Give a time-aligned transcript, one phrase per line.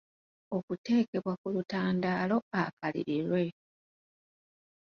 [0.57, 3.43] okuteekebwa ku lutandaalo akalirirwe